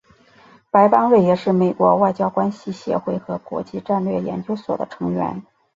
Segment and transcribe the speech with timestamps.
[0.71, 5.43] 白邦瑞也是美国外交关系协会和国际战略研究所的成员。